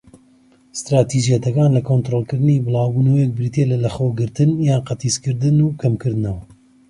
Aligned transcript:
ستراتیجیەتەکان 0.79 1.69
لە 1.77 1.81
کۆنترۆڵکردنی 1.89 2.63
بڵاوبوونەوەیەک 2.65 3.31
بریتیە 3.37 3.65
لە 3.71 3.77
لەخۆگرتن 3.83 4.51
یان 4.67 4.81
قەتیسکردن، 4.87 5.57
و 5.61 5.75
کەمکردنەوە. 5.81 6.41